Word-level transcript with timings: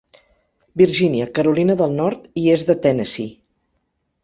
Virgínia, 0.81 1.27
Carolina 1.41 1.77
del 1.83 1.95
Nord 2.01 2.27
i 2.47 2.49
est 2.57 2.73
de 2.73 2.79
Tennessee. 2.89 3.31